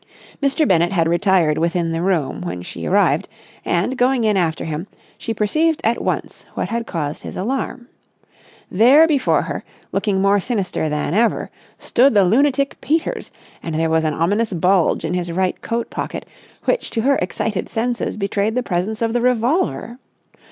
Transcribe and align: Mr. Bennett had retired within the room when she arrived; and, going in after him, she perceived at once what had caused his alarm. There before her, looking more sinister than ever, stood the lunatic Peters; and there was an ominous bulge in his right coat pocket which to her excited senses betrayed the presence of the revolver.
Mr. 0.41 0.67
Bennett 0.67 0.91
had 0.91 1.07
retired 1.07 1.59
within 1.59 1.91
the 1.91 2.01
room 2.01 2.41
when 2.41 2.63
she 2.63 2.87
arrived; 2.87 3.29
and, 3.63 3.95
going 3.99 4.23
in 4.23 4.35
after 4.35 4.65
him, 4.65 4.87
she 5.15 5.31
perceived 5.31 5.79
at 5.83 6.01
once 6.01 6.43
what 6.55 6.69
had 6.69 6.87
caused 6.87 7.21
his 7.21 7.37
alarm. 7.37 7.87
There 8.71 9.05
before 9.05 9.43
her, 9.43 9.63
looking 9.91 10.19
more 10.19 10.39
sinister 10.39 10.89
than 10.89 11.13
ever, 11.13 11.51
stood 11.77 12.15
the 12.15 12.25
lunatic 12.25 12.81
Peters; 12.81 13.29
and 13.61 13.75
there 13.75 13.91
was 13.91 14.03
an 14.03 14.15
ominous 14.15 14.53
bulge 14.53 15.05
in 15.05 15.13
his 15.13 15.31
right 15.31 15.61
coat 15.61 15.91
pocket 15.91 16.25
which 16.63 16.89
to 16.89 17.01
her 17.01 17.17
excited 17.21 17.69
senses 17.69 18.17
betrayed 18.17 18.55
the 18.55 18.63
presence 18.63 19.03
of 19.03 19.13
the 19.13 19.21
revolver. 19.21 19.99